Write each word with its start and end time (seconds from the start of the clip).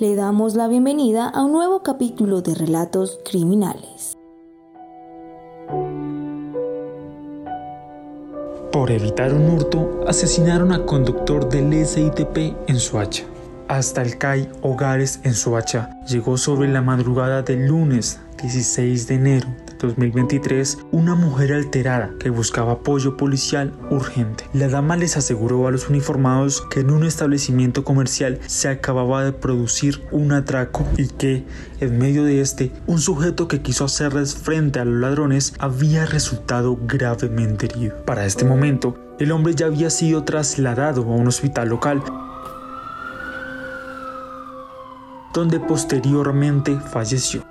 le 0.00 0.14
damos 0.14 0.54
la 0.54 0.68
bienvenida 0.68 1.28
a 1.28 1.42
un 1.42 1.50
nuevo 1.50 1.82
capítulo 1.82 2.40
de 2.40 2.54
Relatos 2.54 3.18
Criminales. 3.28 4.16
Por 8.70 8.92
evitar 8.92 9.34
un 9.34 9.50
hurto, 9.50 10.04
asesinaron 10.06 10.72
a 10.72 10.86
conductor 10.86 11.48
del 11.48 11.84
SITP 11.84 12.54
en 12.68 12.78
Suacha. 12.78 13.24
Hasta 13.66 14.02
el 14.02 14.18
CAI 14.18 14.48
Hogares 14.62 15.18
en 15.24 15.34
Suacha 15.34 15.90
llegó 16.06 16.36
sobre 16.36 16.68
la 16.68 16.80
madrugada 16.80 17.42
del 17.42 17.66
lunes 17.66 18.20
16 18.40 19.08
de 19.08 19.14
enero 19.14 19.48
2023 19.86 20.78
una 20.90 21.14
mujer 21.14 21.52
alterada 21.52 22.14
que 22.18 22.30
buscaba 22.30 22.72
apoyo 22.72 23.16
policial 23.16 23.72
urgente. 23.90 24.44
La 24.52 24.68
dama 24.68 24.96
les 24.96 25.16
aseguró 25.16 25.66
a 25.66 25.70
los 25.70 25.88
uniformados 25.88 26.62
que 26.70 26.80
en 26.80 26.90
un 26.90 27.04
establecimiento 27.04 27.84
comercial 27.84 28.40
se 28.46 28.68
acababa 28.68 29.24
de 29.24 29.32
producir 29.32 30.02
un 30.10 30.32
atraco 30.32 30.84
y 30.96 31.08
que, 31.08 31.44
en 31.80 31.98
medio 31.98 32.24
de 32.24 32.40
este, 32.40 32.72
un 32.86 32.98
sujeto 32.98 33.48
que 33.48 33.62
quiso 33.62 33.84
hacerles 33.84 34.34
frente 34.34 34.80
a 34.80 34.84
los 34.84 35.00
ladrones 35.00 35.54
había 35.58 36.06
resultado 36.06 36.78
gravemente 36.86 37.66
herido. 37.66 37.96
Para 38.04 38.26
este 38.26 38.44
momento, 38.44 38.96
el 39.18 39.32
hombre 39.32 39.54
ya 39.54 39.66
había 39.66 39.90
sido 39.90 40.24
trasladado 40.24 41.02
a 41.02 41.06
un 41.06 41.28
hospital 41.28 41.68
local 41.68 42.02
donde 45.34 45.60
posteriormente 45.60 46.80
falleció. 46.80 47.44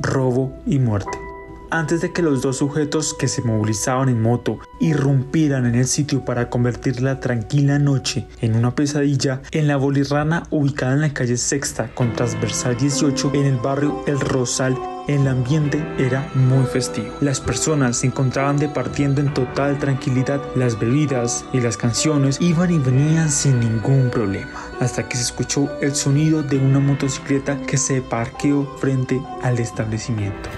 Robo 0.00 0.52
y 0.66 0.78
muerte 0.78 1.25
antes 1.70 2.00
de 2.00 2.12
que 2.12 2.22
los 2.22 2.42
dos 2.42 2.58
sujetos 2.58 3.14
que 3.14 3.28
se 3.28 3.42
movilizaban 3.42 4.08
en 4.08 4.22
moto 4.22 4.58
irrumpieran 4.80 5.66
en 5.66 5.74
el 5.74 5.86
sitio 5.86 6.24
para 6.24 6.50
convertir 6.50 7.00
la 7.02 7.20
tranquila 7.20 7.78
noche 7.78 8.26
en 8.40 8.56
una 8.56 8.74
pesadilla, 8.74 9.42
en 9.50 9.68
la 9.68 9.76
bolirrana 9.76 10.44
ubicada 10.50 10.94
en 10.94 11.00
la 11.00 11.12
calle 11.12 11.36
Sexta 11.36 11.90
con 11.94 12.12
transversal 12.14 12.76
18 12.76 13.32
en 13.34 13.46
el 13.46 13.56
barrio 13.56 14.04
El 14.06 14.20
Rosal, 14.20 14.76
el 15.08 15.28
ambiente 15.28 15.84
era 15.98 16.28
muy 16.34 16.66
festivo. 16.66 17.12
Las 17.20 17.40
personas 17.40 17.98
se 17.98 18.08
encontraban 18.08 18.56
departiendo 18.56 19.20
en 19.20 19.32
total 19.32 19.78
tranquilidad. 19.78 20.40
Las 20.56 20.78
bebidas 20.78 21.44
y 21.52 21.60
las 21.60 21.76
canciones 21.76 22.40
iban 22.40 22.72
y 22.72 22.78
venían 22.78 23.30
sin 23.30 23.60
ningún 23.60 24.10
problema, 24.10 24.50
hasta 24.80 25.08
que 25.08 25.16
se 25.16 25.22
escuchó 25.22 25.68
el 25.80 25.94
sonido 25.94 26.42
de 26.42 26.58
una 26.58 26.80
motocicleta 26.80 27.56
que 27.62 27.76
se 27.76 28.02
parqueó 28.02 28.66
frente 28.78 29.22
al 29.42 29.58
establecimiento 29.60 30.50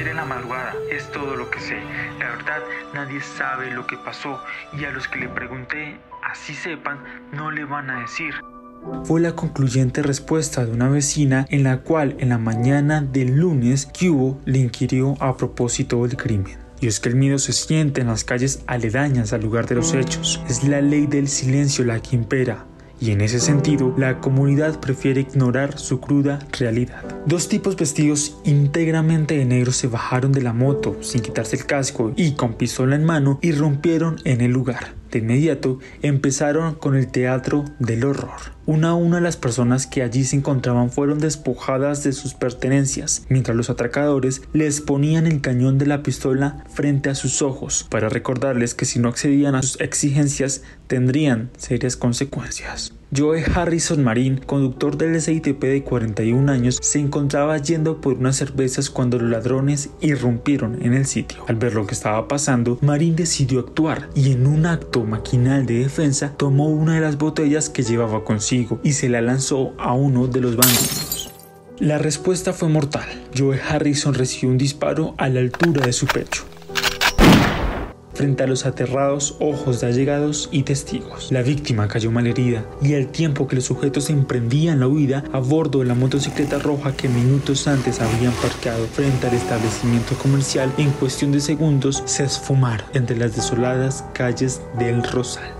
ayer 0.00 0.12
en 0.12 0.16
la 0.16 0.24
madrugada, 0.24 0.74
es 0.90 1.10
todo 1.10 1.36
lo 1.36 1.50
que 1.50 1.60
sé. 1.60 1.76
La 2.18 2.30
verdad, 2.30 2.62
nadie 2.94 3.20
sabe 3.20 3.70
lo 3.70 3.86
que 3.86 3.96
pasó 3.98 4.40
y 4.78 4.84
a 4.84 4.92
los 4.92 5.08
que 5.08 5.18
le 5.18 5.28
pregunté, 5.28 5.98
así 6.22 6.54
sepan, 6.54 6.98
no 7.32 7.50
le 7.50 7.64
van 7.64 7.90
a 7.90 8.00
decir. 8.00 8.34
Fue 9.04 9.20
la 9.20 9.36
concluyente 9.36 10.02
respuesta 10.02 10.64
de 10.64 10.72
una 10.72 10.88
vecina 10.88 11.44
en 11.50 11.64
la 11.64 11.82
cual 11.82 12.16
en 12.18 12.30
la 12.30 12.38
mañana 12.38 13.02
del 13.02 13.36
lunes 13.36 13.86
Cubo 13.86 14.40
le 14.46 14.58
inquirió 14.58 15.16
a 15.20 15.36
propósito 15.36 16.06
del 16.06 16.16
crimen. 16.16 16.58
Y 16.80 16.86
es 16.86 16.98
que 16.98 17.10
el 17.10 17.16
miedo 17.16 17.38
se 17.38 17.52
siente 17.52 18.00
en 18.00 18.06
las 18.06 18.24
calles 18.24 18.64
aledañas 18.66 19.34
al 19.34 19.42
lugar 19.42 19.66
de 19.66 19.74
los 19.74 19.92
hechos. 19.92 20.42
Es 20.48 20.64
la 20.64 20.80
ley 20.80 21.06
del 21.06 21.28
silencio 21.28 21.84
la 21.84 22.00
que 22.00 22.16
impera 22.16 22.64
y 23.00 23.12
en 23.12 23.20
ese 23.20 23.40
sentido 23.40 23.94
la 23.96 24.20
comunidad 24.20 24.78
prefiere 24.80 25.22
ignorar 25.22 25.78
su 25.78 26.00
cruda 26.00 26.38
realidad. 26.58 27.02
Dos 27.26 27.48
tipos 27.48 27.76
vestidos 27.76 28.36
íntegramente 28.44 29.36
de 29.36 29.44
negro 29.44 29.72
se 29.72 29.88
bajaron 29.88 30.32
de 30.32 30.42
la 30.42 30.52
moto 30.52 30.96
sin 31.00 31.22
quitarse 31.22 31.56
el 31.56 31.66
casco 31.66 32.12
y 32.16 32.32
con 32.32 32.54
pistola 32.54 32.96
en 32.96 33.04
mano 33.04 33.38
irrumpieron 33.42 34.18
en 34.24 34.40
el 34.40 34.52
lugar. 34.52 34.99
De 35.10 35.18
inmediato 35.18 35.78
empezaron 36.02 36.74
con 36.74 36.94
el 36.94 37.08
teatro 37.08 37.64
del 37.78 38.04
horror. 38.04 38.52
Una 38.66 38.90
a 38.90 38.94
una 38.94 39.20
las 39.20 39.36
personas 39.36 39.86
que 39.86 40.02
allí 40.02 40.24
se 40.24 40.36
encontraban 40.36 40.90
fueron 40.90 41.18
despojadas 41.18 42.04
de 42.04 42.12
sus 42.12 42.34
pertenencias, 42.34 43.26
mientras 43.28 43.56
los 43.56 43.70
atracadores 43.70 44.42
les 44.52 44.80
ponían 44.80 45.26
el 45.26 45.40
cañón 45.40 45.78
de 45.78 45.86
la 45.86 46.02
pistola 46.02 46.64
frente 46.72 47.10
a 47.10 47.16
sus 47.16 47.42
ojos 47.42 47.86
para 47.90 48.08
recordarles 48.08 48.74
que 48.74 48.84
si 48.84 49.00
no 49.00 49.08
accedían 49.08 49.56
a 49.56 49.62
sus 49.62 49.80
exigencias 49.80 50.62
tendrían 50.86 51.50
serias 51.56 51.96
consecuencias. 51.96 52.92
Joe 53.16 53.42
Harrison 53.42 54.04
Marín, 54.04 54.38
conductor 54.38 54.96
del 54.96 55.20
SITP 55.20 55.60
de 55.60 55.82
41 55.82 56.52
años, 56.52 56.78
se 56.80 57.00
encontraba 57.00 57.58
yendo 57.58 58.00
por 58.00 58.14
unas 58.14 58.36
cervezas 58.36 58.88
cuando 58.88 59.18
los 59.18 59.28
ladrones 59.28 59.90
irrumpieron 60.00 60.80
en 60.80 60.94
el 60.94 61.06
sitio. 61.06 61.44
Al 61.48 61.56
ver 61.56 61.74
lo 61.74 61.88
que 61.88 61.94
estaba 61.94 62.28
pasando, 62.28 62.78
Marín 62.82 63.16
decidió 63.16 63.58
actuar 63.58 64.08
y 64.14 64.30
en 64.30 64.46
un 64.46 64.64
acto 64.64 65.04
maquinal 65.04 65.66
de 65.66 65.80
defensa 65.80 66.34
tomó 66.36 66.68
una 66.68 66.94
de 66.94 67.00
las 67.00 67.18
botellas 67.18 67.68
que 67.68 67.82
llevaba 67.82 68.22
consigo 68.22 68.78
y 68.84 68.92
se 68.92 69.08
la 69.08 69.20
lanzó 69.20 69.72
a 69.76 69.92
uno 69.92 70.28
de 70.28 70.40
los 70.40 70.54
bandidos. 70.54 71.32
La 71.80 71.98
respuesta 71.98 72.52
fue 72.52 72.68
mortal. 72.68 73.08
Joe 73.36 73.60
Harrison 73.60 74.14
recibió 74.14 74.50
un 74.50 74.58
disparo 74.58 75.14
a 75.18 75.28
la 75.28 75.40
altura 75.40 75.84
de 75.84 75.92
su 75.92 76.06
pecho 76.06 76.44
frente 78.20 78.42
a 78.42 78.46
los 78.46 78.66
aterrados 78.66 79.34
ojos 79.40 79.80
de 79.80 79.86
allegados 79.86 80.50
y 80.52 80.64
testigos. 80.64 81.32
La 81.32 81.40
víctima 81.40 81.88
cayó 81.88 82.10
malherida 82.10 82.66
y 82.82 82.92
al 82.92 83.06
tiempo 83.06 83.48
que 83.48 83.56
los 83.56 83.64
sujetos 83.64 84.10
emprendían 84.10 84.78
la 84.80 84.88
huida 84.88 85.24
a 85.32 85.38
bordo 85.38 85.78
de 85.78 85.86
la 85.86 85.94
motocicleta 85.94 86.58
roja 86.58 86.94
que 86.94 87.08
minutos 87.08 87.66
antes 87.66 87.98
habían 87.98 88.34
parqueado 88.34 88.86
frente 88.88 89.26
al 89.26 89.32
establecimiento 89.32 90.14
comercial, 90.16 90.70
en 90.76 90.90
cuestión 90.90 91.32
de 91.32 91.40
segundos 91.40 92.02
se 92.04 92.24
esfumaron 92.24 92.86
entre 92.92 93.16
las 93.16 93.34
desoladas 93.34 94.04
calles 94.12 94.60
del 94.78 95.02
Rosal. 95.02 95.59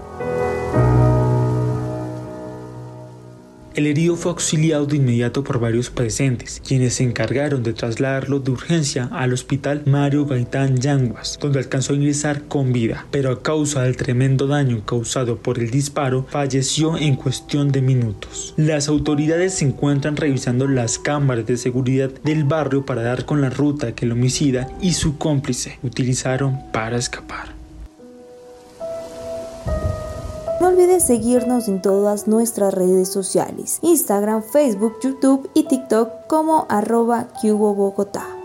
El 3.76 3.86
herido 3.86 4.16
fue 4.16 4.32
auxiliado 4.32 4.84
de 4.84 4.97
inmediato 4.97 5.44
por 5.44 5.60
varios 5.60 5.91
presentes, 5.91 6.60
quienes 6.66 6.94
se 6.94 7.04
encargaron 7.04 7.62
de 7.62 7.72
trasladarlo 7.72 8.41
de 8.41 8.50
urgencia 8.50 9.08
al 9.12 9.32
hospital 9.32 9.82
Mario 9.86 10.26
Gaitán 10.26 10.78
Yanguas, 10.78 11.38
donde 11.41 11.60
alcanzó 11.60 11.92
a 11.92 11.97
ingresar 11.97 12.42
con 12.48 12.72
vida, 12.72 13.06
pero 13.12 13.30
a 13.30 13.42
causa 13.42 13.82
del 13.82 13.97
tremendo 13.97 14.48
daño 14.48 14.84
causado 14.84 15.36
por 15.36 15.60
el 15.60 15.70
disparo, 15.70 16.26
falleció 16.28 16.97
en 16.97 17.14
cuestión 17.14 17.70
de 17.70 17.80
minutos. 17.80 18.54
Las 18.56 18.88
autoridades 18.88 19.54
se 19.54 19.66
encuentran 19.66 20.16
revisando 20.16 20.66
las 20.66 20.98
cámaras 20.98 21.47
de 21.47 21.56
seguridad 21.56 22.10
del 22.25 22.42
barrio 22.42 22.84
para 22.84 23.03
dar 23.03 23.25
con 23.25 23.41
la 23.41 23.50
ruta 23.50 23.94
que 23.94 24.04
el 24.04 24.12
homicida 24.12 24.69
y 24.82 24.94
su 24.94 25.16
cómplice 25.16 25.78
utilizaron 25.84 26.59
para 26.72 26.98
escapar. 26.98 27.59
No 30.60 30.69
olvides 30.69 31.06
seguirnos 31.06 31.69
en 31.69 31.81
todas 31.81 32.28
nuestras 32.28 32.75
redes 32.75 33.09
sociales, 33.10 33.78
Instagram, 33.81 34.43
Facebook, 34.43 34.98
YouTube 35.03 35.50
y 35.54 35.65
TikTok 35.65 36.26
como 36.26 36.66
arroba 36.69 37.28
Bogotá. 37.43 38.40